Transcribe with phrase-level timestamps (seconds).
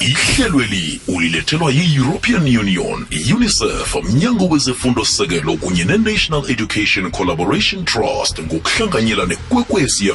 [0.00, 10.06] ihlelweli ulilethelwa yi-european union unicef mnyango wezefundo sekelo kunye ne-national education collaboration trust ngokuhlanganyela nekwekwezi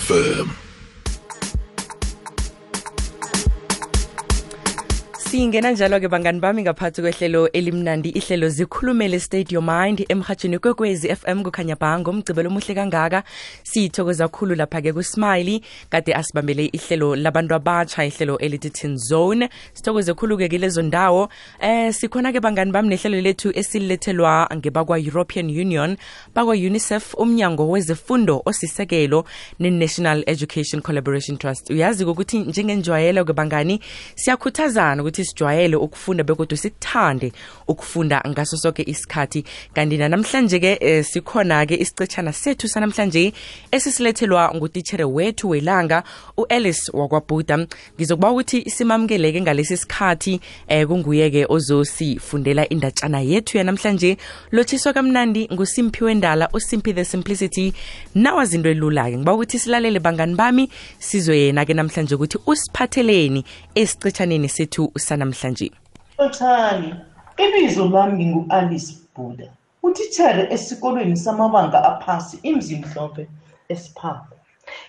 [5.33, 11.75] singena njalo-ke bangani bami ngaphathi kwehlelo elimnandi ihlelo zikhulumele your mind emhatshweni kwekwezi fm kukhanya
[11.75, 12.11] bhango.
[12.11, 13.23] Umgcibelo omuhle kangaka?
[13.63, 15.63] Siyithokoza khulu lapha-ke kusmiley.
[15.89, 19.49] Kade asibambele ihlelo labantu abatsha ihlelo elithi zone.
[19.73, 21.29] Sithokoze khulu-ke kilezo ndawo.
[21.59, 25.97] Eh sikhona-ke bangani bami nehlelo lethu esilethelwa ngebakwa-european union
[26.35, 29.25] bakwa-unicef umnyango wezefundo osisekelo
[29.59, 31.71] ne-national education collaboration trust.
[31.71, 33.79] Uyazi ukuthi njengenjwayelo-ke bangani
[34.15, 37.31] siyakhuthazana ukuthi sijwayele ukufunda bekodwa sikuthande
[37.67, 39.43] ukufunda ngaso sonke isikhathi.
[39.73, 43.33] Kanti nanamhlanje-ke eh, sikhona-ke isicetshana sethu sanamhlanje
[43.71, 46.03] esisilethelwa ngutitshere wethu welanga
[46.37, 47.67] u-alice wakwabhuda.
[47.95, 54.17] Ngizokuba ukuthi simamukeleke ngalesi sikhathi eh, kunguye-ke ozosifundela indatshana yethu yanamhlanje.
[54.51, 57.73] Lotshiswa kamnandi ngusimphi wendala usimphi the simplicity.
[58.15, 63.43] Nawazinto elula-ke ngiba ukuthi silalele bangani bami sizwe yena-ke namhlanje ukuthi usiphatheleni
[63.75, 65.71] esicetshaneni sethu sanamhlanje
[66.19, 66.95] Lothani,
[67.37, 69.47] ibizo lami ngingu-Alice Buda,
[69.83, 73.27] utithere esikolweni samabanga aphasi imzimhlophe
[73.69, 74.35] esiphapho.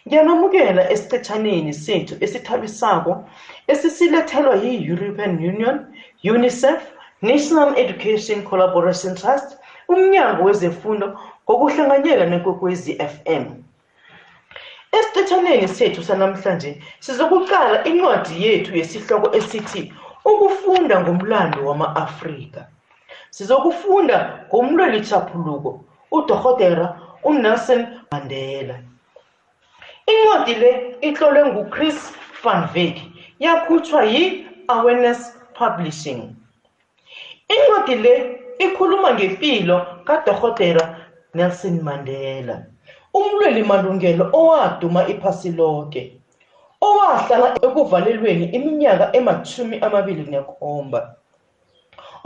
[0.07, 3.25] Ngiyanamukela esicetshaneni sethu esithabisako
[3.69, 5.77] esisilethelwa yi-European Union,
[6.35, 6.81] UNICEF,
[7.23, 9.57] National Education Collaboration Trust,
[9.89, 13.45] umnyango wezefundo ngokuhlanganyela nekwekwezi FM.
[14.93, 19.93] Esicetshaneni sethu sanamhlanje sizokuqala incwadi yethu yesihloko esithi
[20.25, 22.67] ukufunda ngomlando wama-Afrika.
[23.31, 28.75] Sizokufunda ngomlweli chaphuluko uDokotela uNelson Mandela.
[30.07, 32.97] Incwadi le itlolwe nguChris van Wyk
[33.39, 35.21] yakhutshwa yi-Awareness
[35.55, 36.37] Publishing.
[37.49, 40.97] Incwadi le ikhuluma ngempilo kaDokotela
[41.35, 42.67] Nelson Mandela,
[43.15, 46.21] umlweli malungelo owaduma iphasi lonke.
[46.87, 51.01] Owahlala ekuvalelweni iminyaka emathumi amabili nekhomba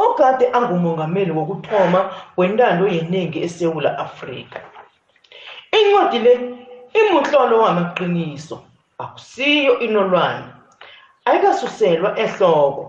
[0.05, 2.01] ogade angumongameli wokuthoma
[2.39, 4.61] wentando yeningi esewula afrika.
[5.79, 6.33] Incwadi le
[7.01, 8.57] imutlolo wamaqiniso
[8.99, 10.47] akusiyo inolwane
[11.25, 12.85] ayikasuselwa ehloko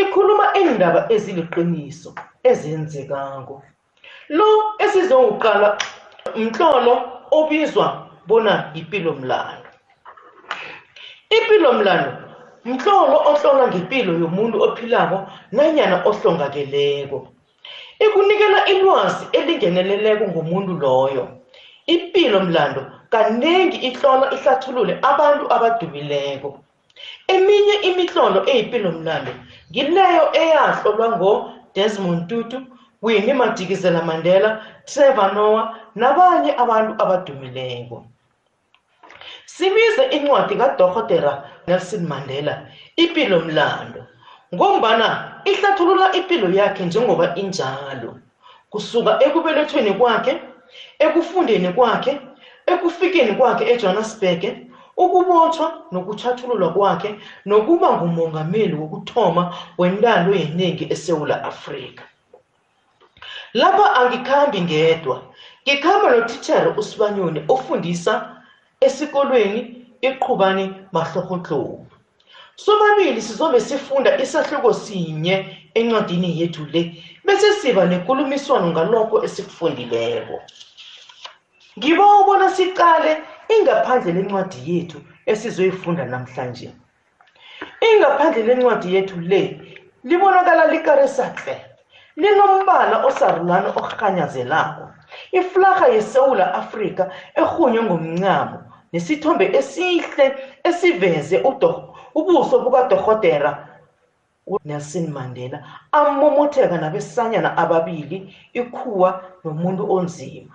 [0.00, 2.10] ikhuluma indaba eziliqiniso
[2.50, 3.62] ezenzekako.
[4.28, 4.48] Lo
[4.84, 5.78] esizowuqala
[6.36, 6.94] mtlolo
[7.30, 7.86] obizwa
[8.26, 9.65] bona yipilo mlando
[11.46, 12.12] Impilo mlando
[12.64, 15.18] mtlolo otlola ngepilo yomuntu ophilako
[15.52, 17.18] nanyana ohlongakeleko.
[18.04, 21.24] Ikunikela ilwazi elingeneleleko ngomuntu loyo.
[21.86, 26.50] Impilo mlando kanengi itlola ihlathulule abantu abadumileko.
[27.34, 29.32] Eminye imitlolo eyipilo mlando
[29.70, 32.58] ngileyo eyahlolwa ngo-Desmond Tutu,
[33.02, 34.50] Winnie Madikizela Mandela,
[34.86, 37.96] Trevor Noah nabanye abantu abadumileko.
[39.56, 44.04] Sibize incwadi kaDokotela Nelson Mandela Impilo mlando
[44.54, 48.18] ngombana ihlathulula impilo yakhe njengoba injalo.
[48.70, 50.40] Kusuka ekubelethweni kwakhe
[50.98, 52.20] ekufundeni kwakhe
[52.66, 54.42] ekufikeni kwakhe eJohannesburg
[54.96, 57.10] ukubotshwa nokuthathululwa kwakhe
[57.46, 62.04] nokuba ngumongameli wokuthoma wentando yeningi eSewula Afrika.
[63.54, 65.22] Lapha angikhambi ngedwa
[65.62, 68.35] ngikhamba notitjhere usibanyoni ofundisa
[68.86, 69.60] esikolweni
[70.08, 71.86] iqhubani mahlohotlobu
[72.56, 75.34] sobabili sizobe sifunda isahluko sinye
[75.74, 76.82] encwadini yethu le
[77.24, 80.36] bese siba nenkulumiswano ngalokho esikufundileko.
[81.78, 83.12] Ngiba ubona siqale
[83.54, 86.70] ingaphandle lencwadi yethu esizoyifunda namhlanje.
[87.88, 89.42] Ingaphandle lencwadi yethu le
[90.04, 91.56] libonakala likarisatle
[92.16, 94.84] linombala osarulana orhanyazelako
[95.32, 98.58] iflarha yesewula afrika erhunywe ngomncamo
[98.96, 100.26] nesithombe esihle
[100.64, 101.36] esiveze
[102.14, 103.68] ubuso bukadorhodera
[104.46, 105.58] uNelson Mandela
[105.92, 109.10] amomotheka nabesanyana ababili ikhuwa
[109.44, 110.54] nomuntu onzima.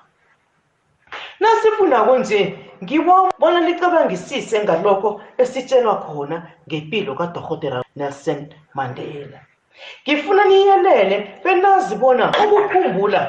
[1.39, 6.37] Nasifundako nje ngibona licabangisise ngalokho esitshelwa khona
[6.67, 9.39] ngempilo kadorhodera Nelson Mandela.
[10.03, 13.21] Ngifuna niyelele benazi bona ukukhumbula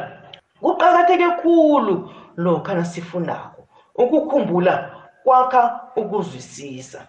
[0.61, 3.63] kuqakatheke khulu lokha nasifundako
[3.95, 7.09] ukukhumbula kwakha ukuzwisisa.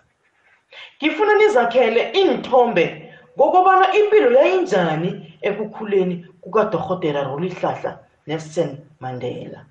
[0.98, 5.10] Ngifuna nizakhele iinthombe ngokobana impilo yayinjani
[5.42, 7.92] ekukhuleni kukadorhodera rolihlahla
[8.28, 9.66] nelson mandela.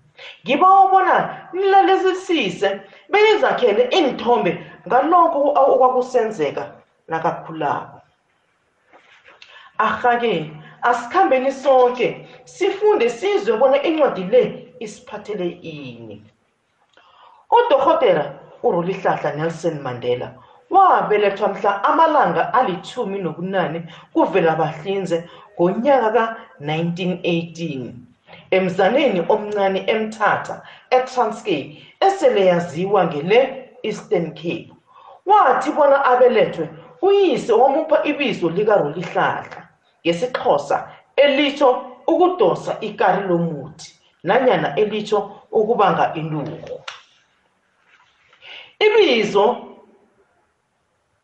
[0.45, 2.81] Ngibawa bona nilalesisise
[3.13, 4.53] benizakhele iinthombe
[4.87, 5.41] ngalokho
[5.73, 6.65] okwakusenzeka
[7.09, 7.99] nakakhulako.
[9.79, 10.51] Ahake
[10.83, 16.23] asikhambeni sonke sifunde sizwe bona incwadi le isiphathele ini.
[17.59, 18.25] Udorhotera
[18.63, 20.29] urolihlahla nelson mandela
[20.71, 23.79] wabelethwa mhla amalanga alithumi nobunane
[24.13, 27.91] kuvelabahlinze ngonyaka ka-1918
[28.51, 33.39] emzaneni omncane emthatha etranskei esele yaziwa ngele
[33.83, 34.73] eastern cape.
[35.27, 36.69] Wathi bona abelethwe
[37.03, 39.69] uyise wamupha ibizo likarolihlahla
[40.05, 41.69] ngesixhosa elitsho
[42.07, 43.95] ukudosa ikari lomuthi
[44.25, 46.81] nanyana elitsho ukubanga inturhu.
[48.87, 49.47] Ibizo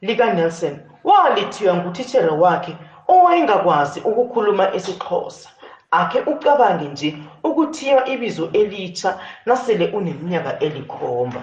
[0.00, 0.75] likanelson
[1.05, 2.76] walithiwa ngutitshere wakhe
[3.08, 5.49] owayengakwazi ukukhuluma isixhosa.
[5.90, 11.40] Akhe ucabange nje ukuthiya ibizo elitsha nasele uneminyaka elikhomba.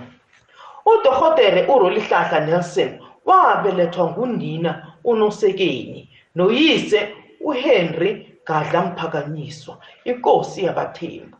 [0.85, 4.71] Udorhotere urolihlahla nelson wabelethwa ngunina
[5.03, 8.11] unosekeni noyise uhenry
[8.47, 11.37] gadla mphakanyiswa inkosi yabathembu.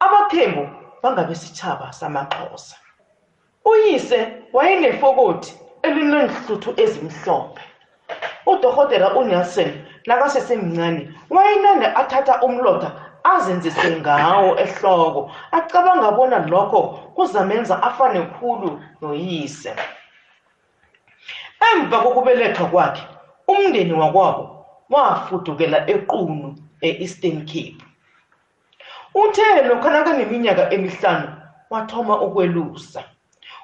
[0.00, 0.68] Abathembu
[1.02, 2.76] bangabesitshaba samaxhosa.
[3.64, 7.62] Uyise wayenefokoti elinenhluthu ezimhlophe.
[8.46, 9.70] Udorhotera unelson
[10.06, 12.92] nakasesemncane wayenanda athatha umlotha
[13.24, 16.82] azenzise ngawo ehloko acabanga bona lokho
[17.14, 19.74] kuzamenza afane khulu noyise.
[21.72, 23.02] Emva kokubelethwa kwakhe
[23.48, 27.84] umndeni wakwabo wafudukela equnu e-eastern cape.
[29.14, 31.28] Uthe lokha nakaneminyaka emihlanu
[31.70, 33.04] wathoma ukwelusa.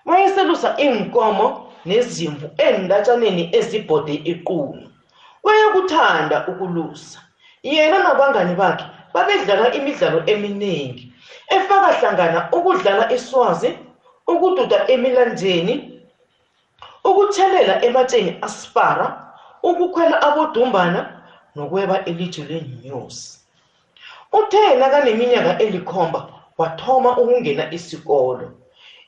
[0.08, 1.46] Wayeselusa iinkomo
[1.84, 4.84] nezimvu eendatshaneni ezibhode iqunu.
[5.44, 7.18] Wayakuthanda ukulusa.
[7.62, 8.84] Yena nabangani bakhe
[9.14, 11.12] babedlala imidlalo eminingi
[11.48, 13.70] efaka hlangana ukudlala iswazi
[14.26, 15.74] ukududa emilanjeni
[17.04, 19.06] ukuthelela ematsheni aspara
[19.62, 21.00] ukukhwela abodumbana
[21.56, 23.38] nokweba ilitshe lenyosi
[24.32, 26.20] uthe nakaneminyaka elikhomba
[26.58, 28.52] wathoma ukungena isikolo.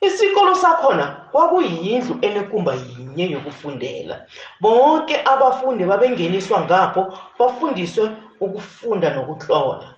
[0.00, 4.26] Isikolo sakhona kwakuyindlu enekumba yinye yokufundela.
[4.60, 7.02] Bonke abafundi babengeniswa ngapho
[7.38, 8.10] bafundiswe
[8.40, 9.94] ukufunda nokutlola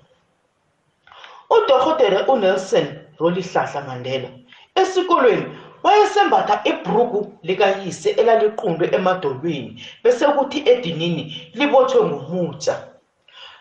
[1.50, 2.86] udorhotere unelson
[3.20, 4.28] rolihlahla mandela
[4.74, 5.46] esikolweni
[5.82, 12.74] wayesembatha ibhruku likayise elaliqundwe emadolweni bese kuthi edinini libotshwe ngumutsha.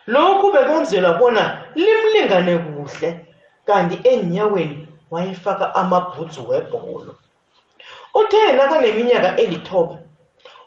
[0.07, 1.43] Lokhu bekwenzelwa bona
[1.75, 3.25] limlingane kuhle
[3.65, 4.80] kanti enyaweni
[5.11, 7.15] wayefaka amabhutsu webholo.
[8.13, 9.97] Uthe nakaneminyaka elithoba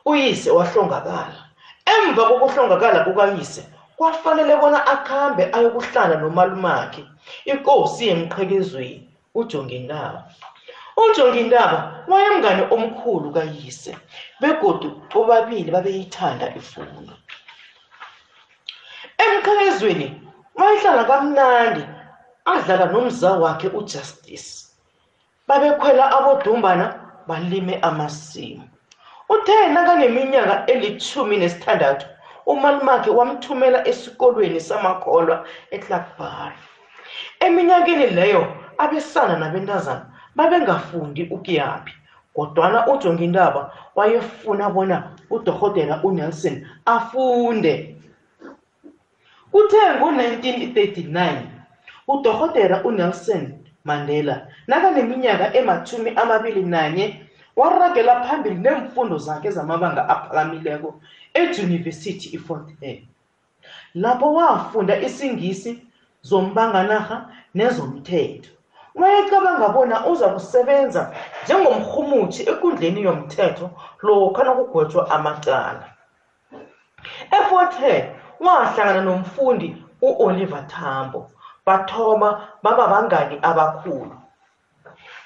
[0.05, 1.41] uyise wahlongakala.
[1.95, 3.63] Emva kokuhlongakala kukayise
[3.97, 7.05] kwafanele bona akhambe ayokuhlala nomalumakhe
[7.45, 10.21] inkosi yemqhekezweni ujongintaba.
[10.97, 13.97] Ujongintaba wayemngane omkhulu kayise
[14.41, 17.15] begodu bobabili babeyithanda ifundo.
[19.19, 20.21] Emqhekezweni
[20.55, 21.85] wayehlala kamnandi
[22.45, 24.67] adlala nomza wakhe ujustice.
[25.49, 28.69] Babekhwela abodumbana balime amasimu.
[29.29, 32.07] Uthe nakaneminyaka elithumi nesithandathu
[32.47, 36.53] umalumakhe wamthumela esikolweni samakholwa eclarkbar
[37.41, 38.47] eminyakeni leyo
[38.79, 40.07] abesana nabentazana
[40.37, 41.95] babengafundi ukuyaphi
[42.35, 47.97] kodwana ujongintaba wayefuna bona udorhotela unelson afunde.
[49.53, 51.54] Kuthe ngo-1939
[52.09, 53.45] udorhotera unelson
[53.85, 61.01] mandela nakaneminyaka emathumi amabili nanye waragela phambili neemfundo zakhe zamabanga aphakamileko
[61.35, 63.05] edyunivesithi ifort hare
[63.95, 65.87] lapho wafunda isingisi
[66.23, 68.51] zombanganarha nezomthetho.
[68.95, 73.71] Wayecabanga bona uza kusebenza njengomrhumuthi ekundleni yomthetho
[74.03, 75.87] lokha nakugwetshwa amacala.
[77.31, 81.31] Efort hare wahlangana nomfundi u-oliver tambo.
[81.67, 82.29] Bathoma
[82.63, 84.17] baba bangani abakhulu.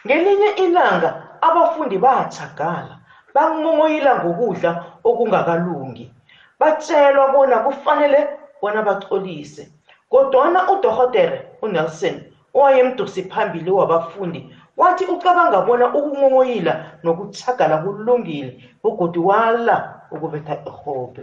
[0.07, 2.95] Ngelinye ilanga abafundi bajagala
[3.35, 4.71] banqomoyila ngokudla
[5.04, 6.12] okungakalungi.
[6.61, 8.21] Batshelwa bona kufanele
[8.61, 9.68] bona baxolise
[10.11, 12.16] kodwana udorhotere unelson
[12.54, 14.40] owayemdusi phambili wabafundi
[14.76, 18.50] wathi ucabanga bona ukunqomoyila nokuchagala kulungile
[18.83, 21.23] begodi wala ukubetha ihobhe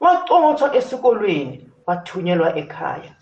[0.00, 3.12] wacotshwa esikolweni wathunyelwa ekhaya.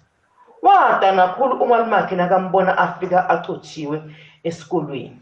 [0.63, 4.03] Wadana khulu umalumakhe nakambona afika acotshiwe
[4.45, 5.21] esikolweni.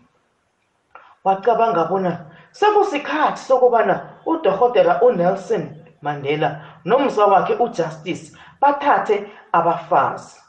[1.25, 2.19] Wacabanga bona
[2.53, 5.69] sekusikhathi sokubana udorhotera unelson
[6.03, 10.41] mandela nomza wakhe ujustice bathathe abafazi.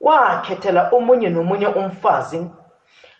[0.00, 2.46] Wakhethela omunye nomunye umfazi.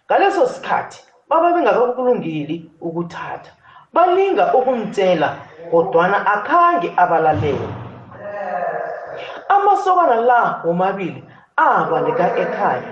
[0.06, 3.52] Ngaleso sikhathi baba bengakakulungeli ukuthatha.
[3.92, 5.36] Balinga ukumtshela
[5.70, 7.79] kodwana akhange abalalele.
[9.70, 11.24] Amasokana la womabili
[11.56, 12.82] abaleka ekhaya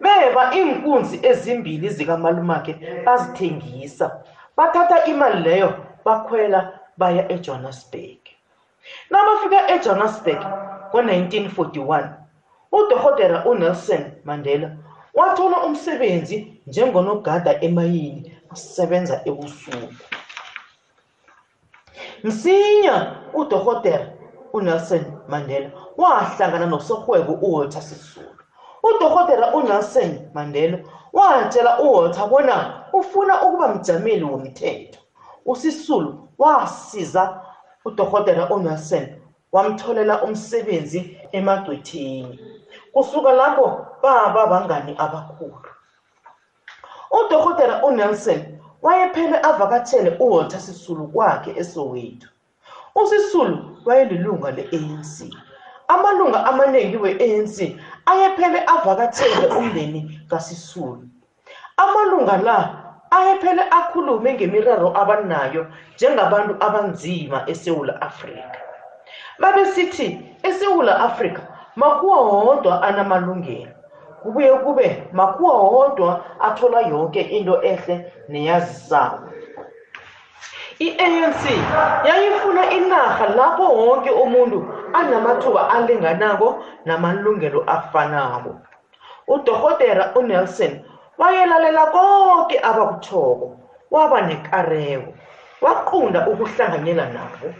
[0.00, 4.20] beba iinkunzi ezimbili zikamalumakhe bazithengisa.
[4.56, 8.18] Bathatha imali leyo bakhwela baya ejohannesburg.
[9.10, 10.40] Nabafika ejohannesburg
[10.92, 12.08] ngo-1941
[12.72, 14.70] udorhotera unelson mandela
[15.14, 19.94] wathola umsebenzi njengonogada emayini asebenza ebusuku.
[22.24, 24.06] Msinya udorhotera
[24.52, 28.26] unelson mandela wahlangana nosorhwebo uwalter sisulu.
[28.82, 30.78] Udorhotera unelson mandela
[31.12, 35.00] watshela uwalter bona ufuna ukuba mjameli womthetho.
[35.46, 37.40] Usisulu wasiza
[37.84, 39.08] udorhotera unelson
[39.52, 42.40] wamtholela umsebenzi emagcwetheni
[42.92, 45.68] kusuka lapho baba bangani abakhulu.
[47.10, 52.26] Udorhotera unelson wayephele avakatshele uwalter sisulu kwakhe esoweto.
[52.94, 55.34] Usisulu wayelilunga le-anc
[55.88, 57.56] amalunga amaningi we-anc
[58.06, 61.02] ayephele avakatshele umndeni kasisulu.
[61.76, 62.58] Amalunga la
[63.10, 68.58] ayephele akhulume ngemiraro abanayo njengabantu abanzima esewula afrika.
[69.38, 71.42] Babesithi esewula afrika
[71.76, 73.72] makuwa wodwa anamalungelo.
[74.22, 79.29] Kubuye kube makuwa wodwa athola yonke into ehle neyazisayo
[80.80, 81.42] i-anc
[82.04, 84.58] yayifuna inarha lapho wonke umuntu
[84.92, 88.60] anamathuba alinganako namalungelo afanako.
[89.28, 90.80] Udorhotera unelson
[91.18, 93.56] wayelalela konke abakuthoko
[93.90, 95.12] waba nekareko
[95.60, 97.54] waqunda ukuhlanganyela nabo.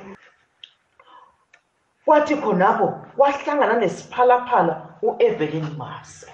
[2.04, 6.26] Kwathi khonapho wahlangana nesiphalaphala u-evelyn mase.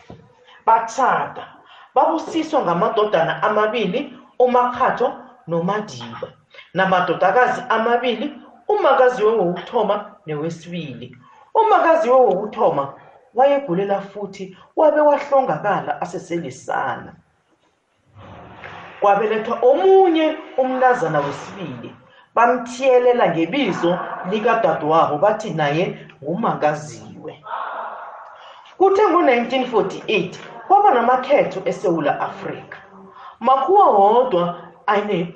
[0.66, 1.47] Batshada
[1.95, 5.12] babusiswa ngamadodana amabili umakhatho
[5.47, 6.36] nomadiba.
[6.76, 8.26] Namadodakazi amabili
[8.68, 11.16] umakaziwe wokuthoma newesibili.
[11.54, 12.95] Umakaziwe wokuthoma
[13.35, 17.12] wayegulela futhi wabe wahlongakala aseselisana
[19.00, 21.95] kwabelethwa omunye umntazana wesibili
[22.35, 23.99] bamthiyelela ngebizo
[24.30, 25.85] likadadewabo bathi naye
[26.23, 27.45] ngumakaziwe.
[28.78, 30.35] Kuthe ngo-1948
[30.68, 32.78] kwaba namakhetho esewula afrika.
[33.40, 34.65] Makhuwa wodwa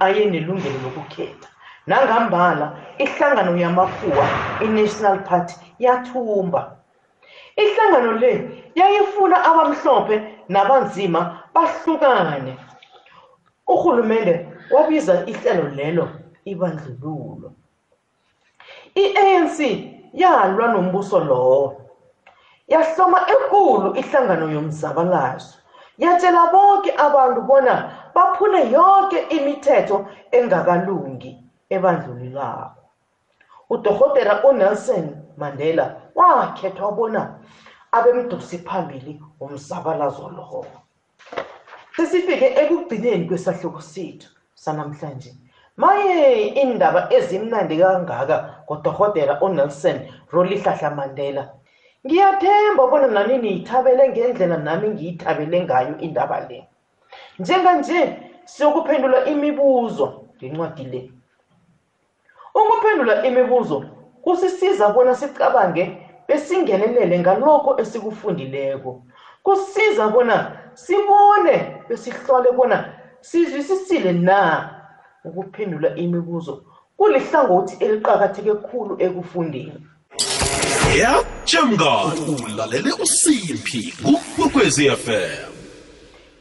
[0.00, 1.48] ayenelungelo lokukhetha.
[1.86, 4.26] Nangambala ihlangano yamakhuwa
[4.60, 6.76] i-national party yathumba.
[7.56, 8.32] Ihlangano le
[8.74, 12.56] yayifuna abamhlophe nabanzima bahlukane.
[13.68, 16.08] Urhulumende wabiza ihlelo lelo
[16.44, 17.52] ibandlululo.
[18.94, 19.58] I-anc
[20.12, 21.82] yalwa nombuso lowo.
[22.68, 25.58] Yahloma enkulu ihlangano yomzabalazo.
[25.98, 31.30] Yatshela bonke abantu bona baphule yonke imithetho engakalungi
[31.70, 32.82] ebandlululako
[33.70, 35.84] udorhotera unelson mandela
[36.14, 37.22] wakhethwa bona
[37.92, 40.66] abemdosi phambili womzabalazo lowo.
[41.96, 45.32] Sesifike ekugcineni kwesahluko sethu sanamhlanje
[45.76, 49.98] maye indaba ezimnandi kangaka ngodorhotera unelson
[50.32, 51.42] rolihlahla mandela.
[52.06, 56.69] Ngiyathemba bona nani niyithabele ngendlela nami ngiyithabele ngayo indaba le.
[57.40, 60.24] Njenganje siyokuphendula imibuzo.
[60.36, 61.10] Ngencwadi le
[62.54, 63.84] ukuphendula imibuzo
[64.22, 69.02] kusisiza bona sicabange besingenelele ngalokho esikufundileko.
[69.42, 70.36] Kusiza bona
[70.74, 71.54] sibone
[71.88, 74.70] besihlole bona sizwisisile na.
[75.24, 76.64] Ukuphendula imibuzo
[76.96, 79.86] kulihlangothi eliqakatheke khulu ekufundeni.
[81.00, 85.50] Yatshe mngani ulalele usimphi kukwekwezi fm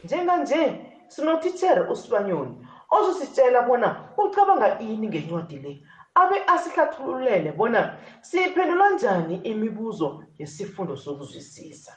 [0.04, 0.72] njenganje
[1.10, 2.54] sinotitshere usibanyoni
[2.90, 5.72] ozositshela bona ucabanga ini ngencwadi le.
[6.14, 11.92] Abe asihlathululele bona siyiphendula njani imibuzo yesifundo sokuzwisisa.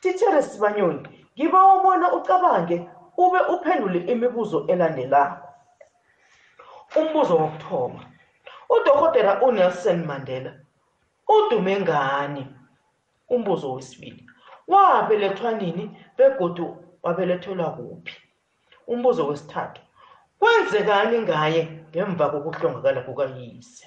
[0.00, 1.08] Titshere sibanyoni
[1.38, 5.48] ngiba ubona ucabange ube uphendule imibuzo elandelako
[7.00, 8.02] umbuzo wokuthoma
[8.70, 10.52] udorhotera unelson mandela
[11.28, 12.46] udume ngani?
[13.28, 14.30] Umbuzo wesibili
[14.68, 15.84] wabelethwa nini
[16.18, 18.23] begodu wabelethelwa kuphi?
[18.86, 19.80] Umbuzo wesithathu
[20.38, 23.86] kwenzekani ngaye ngemva kokuhlongakala kukayise?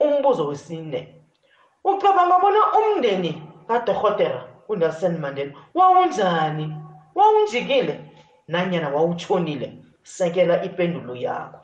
[0.00, 1.00] Umbuzo wesine
[1.84, 6.74] ucabanga bona umndeni kadorhotera unelson mandela wawunjani?
[7.14, 7.94] Wawunjikile
[8.48, 9.68] nanyana wawutshonile?
[10.02, 11.60] Sekela ipendulo yakho.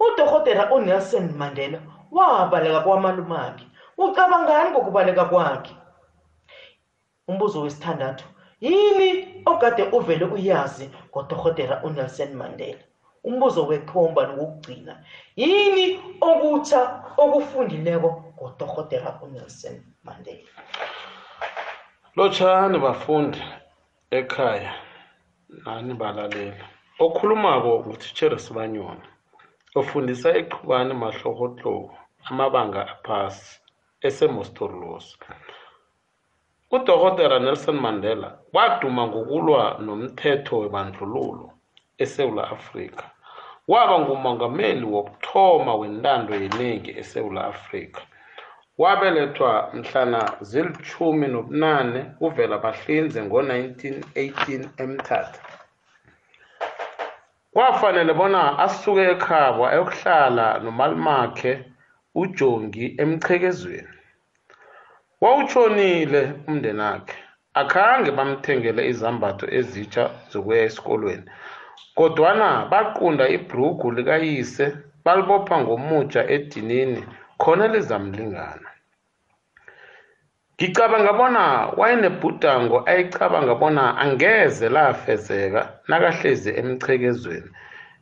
[0.00, 1.80] Udorhotera unelson mandela
[2.10, 3.66] wabaleka kwamalumakhe
[3.98, 5.74] ucabangani ngokubaleka kwakhe?
[7.28, 8.26] Umbuzo wesithandathu
[8.60, 12.82] yini ogade uvele uyazi ngodorhotera unelson mandela?
[13.24, 14.94] Umbuzo wekhomba nokugcina
[15.36, 16.80] yini okutsha
[17.16, 20.48] okufundileko ngodorhotera unelson mandela?
[22.16, 23.42] Lotshani bafundi
[24.10, 24.72] ekhaya
[25.64, 26.62] nani balaleli?
[26.98, 29.06] Okhulumako ngutitshere sibanyoni
[29.78, 31.94] ofundisa eqhubani mahlokohloko
[32.30, 33.60] amabanga aphasi
[34.06, 35.06] esemostorlos
[36.70, 41.46] udokotela nelson mandela waduma ngokulwa nomthetho webandlululo
[41.98, 43.04] esewula afrika.
[43.68, 48.00] Waba ngumongameli wokuthoma wentando yenengi esewula afrika.
[48.78, 55.42] Wabelethwa mhlana zilithumi nobunane kuvela bahlinze ngo-1918 emthatha.
[57.52, 61.52] Kwafanele bona asuke ekhabo ayokuhlala nomalimakhe
[62.14, 63.97] ujongi emchekezweni
[65.20, 67.16] wawutshonile umndenakhe.
[67.60, 71.26] Akhange bamthengele izambatho ezitsha zokuya esikolweni
[71.98, 74.64] kodwana baqunda ibhrugu likayise
[75.04, 77.02] balibopha ngomutsha edinini
[77.38, 78.68] khona lizamlingana.
[80.54, 81.42] Ngicabanga bona
[81.78, 87.50] wayenebhudango ayicabanga bona angeze lafezeka nakahlezi emchekezweni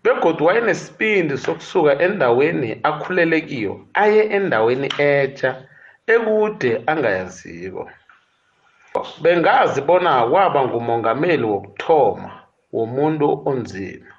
[0.05, 5.51] begodwa wayenesibindi sokusuka endaweni akhulele kiyo aye endaweni etsha
[6.07, 7.91] ekude angayaziko.
[9.23, 12.31] Bengazi bona waba ngumongameli wokuthoma
[12.73, 14.13] womuntu onzima.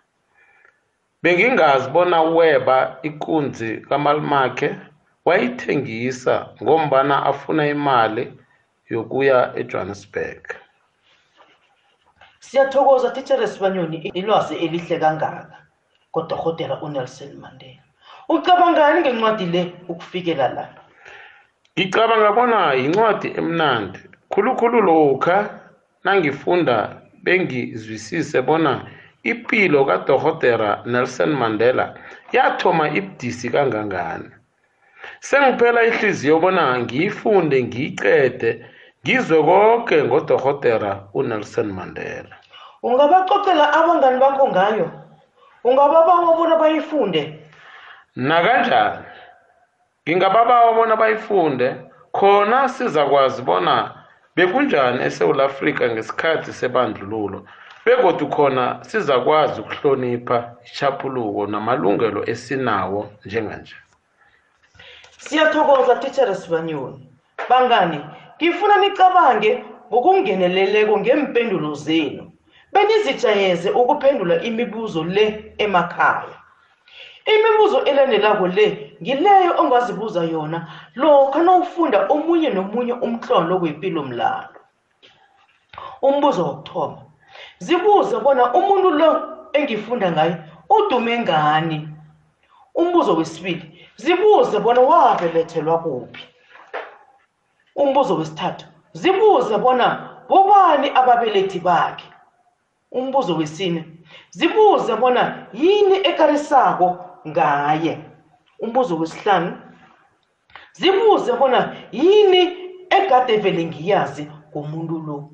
[1.23, 4.75] Bengingazi bona weba ikunzi kamalimakhe
[5.25, 8.33] wayithengisa ngombana afuna imali
[8.89, 10.43] yokuya ejohannesburg.
[12.39, 15.57] Siyathokoza titshere sibanyoni ilwazi elihle kangaka
[16.11, 17.83] kodorhotera unelson mandela.
[18.29, 20.86] Ucabangani ngencwadi le ukufikela la?
[21.77, 23.99] Ngicabanga bona yincwadi emnandi.
[24.31, 25.49] Khulukhulu lokha
[26.03, 26.75] nangifunda
[27.23, 28.81] bengizwisise bona
[29.23, 31.93] impilo kadorhotera nelson mandela
[32.33, 34.29] yathoma ibudisi kangangani.
[35.19, 38.65] Sengiphela ihliziyo bona ngiyifunde ngiyicede
[39.03, 42.35] ngizwe konke ngodorhotera unelson mandela.
[42.83, 44.87] Ungabacocela abangani bakho ngayo?
[45.63, 47.39] Ungababawa bona bayifunde?
[48.15, 49.05] Nakanjani?
[50.07, 51.75] Ngingababawa bona bayifunde.
[52.11, 53.93] Khona sizakwazi bona
[54.35, 57.45] bekunjani esewula afrika ngesikhathi sebandlululo
[57.85, 63.75] begodu khona sizakwazi ukuhlonipha ichapuluko namalungelo esinawo njenganje.
[65.17, 67.09] Siyathokoza titshere sibanyoni.
[67.49, 67.99] Bangani
[68.37, 72.31] ngifuna nicabange ngokungeneleleko ngempendulo zenu.
[72.73, 76.37] Benizijayeze ukuphendula imibuzo le emakhaya.
[77.25, 80.67] Imibuzo elandelako le ngileyo ongazibuza yona.
[80.95, 84.57] Lokha nawufunda omunye nomunye umhlolo wempilo mlalo
[86.01, 87.01] umbuzo wokuthoma
[87.59, 89.09] zibuze bona umuntu lo
[89.53, 90.35] engifunda ngaye
[90.69, 91.89] udume ngani?
[92.75, 96.23] Umbuzo wesibili zibuze bona wabelethelwa kuphi?
[97.75, 102.05] Umbuzo wesithathu zibuze bona bobani ababelethi bakhe?
[102.91, 103.85] Umbuzo wesine
[104.29, 107.99] zibuze bona yini ekarisako ngaye?
[108.59, 109.57] Umbuzo wesihlanu
[110.73, 112.41] zibuze bona yini
[112.89, 115.29] egade vele ngiyazi ngomuntu lo?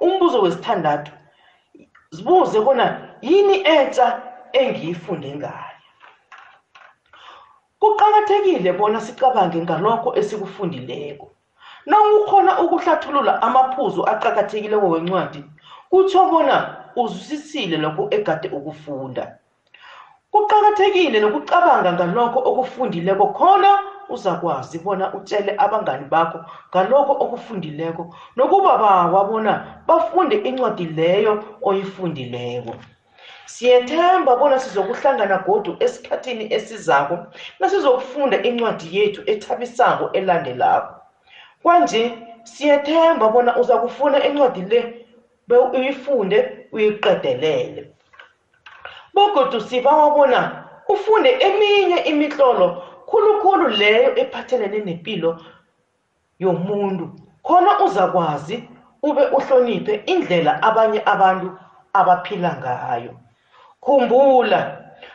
[0.00, 1.12] Umbuzo wesithandathu
[2.10, 5.78] zibuze bona yini etsha engiyifunde ngayo?
[7.80, 11.30] Kuqakathekile bona sicabange ngalokho esikufundileko.
[11.86, 15.44] Nawukhona ukuhlathulula amaphuzu aqakathekileko wencwadi
[15.90, 19.37] kutsho bona uzwisisile lokho egade ukufunda.
[20.38, 23.70] Kuqakathekile nokucabanga ngalokho okufundileko khona
[24.08, 26.38] uzakwazi bona utshele abangani bakho
[26.70, 28.14] ngalokho okufundileko.
[28.36, 29.52] Nokubabawa bona
[29.86, 32.74] bafunde incwadi leyo oyifundileko.
[33.46, 37.18] Siyethemba bona sizokuhlangana godu esikhathini esizako
[37.60, 40.94] nasizokufunda incwadi yethu ethabisako elandelako.
[41.62, 42.02] Kwanje
[42.44, 44.80] siyethemba bona uza kufuna incwadi le
[45.72, 47.97] uyifunde uyiqedelele.
[49.18, 50.40] Bogodu sibawa bona
[50.88, 55.40] ufunde eminye imitlolo khulukhulu leyo ephathelene nempilo
[56.38, 57.10] yomuntu.
[57.42, 58.68] Khona uzakwazi
[59.02, 61.48] ube uhloniphe indlela abanye abantu
[61.92, 63.12] abaphila ngayo.
[63.80, 64.60] Khumbula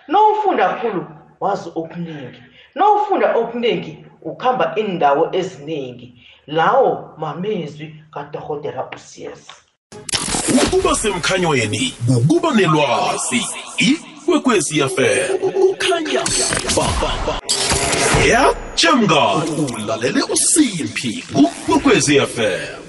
[0.07, 1.05] nowufunda khulu
[1.39, 2.41] wazi okuningi
[2.75, 6.07] nowufunda okuningi ukhamba indawo eziningi
[6.47, 9.62] lawo mamezwi kadorhotera ucs
[10.49, 13.41] ukuba semkhanyweni ukuba nelwazi
[13.77, 14.79] ikwekwezi
[16.75, 16.89] ba
[18.27, 22.83] yatshemngako ulalele usimphi ukwekwezi fm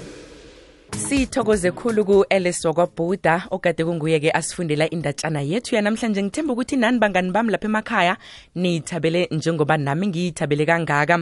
[1.09, 5.75] sithokoze khulu ku-elis wakwabhuda okade kunguye-ke asifundela indatshana yethu.
[5.75, 8.17] Yanamhlanje ngithemba ukuthi nani bangani bami lapha emakhaya?
[8.55, 11.17] Niyithabele njengoba nami ngiyithabele kangaka